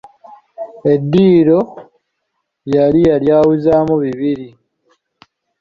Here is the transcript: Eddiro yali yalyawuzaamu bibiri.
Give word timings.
Eddiro 0.93 1.59
yali 2.73 2.99
yalyawuzaamu 3.09 3.95
bibiri. 4.03 4.47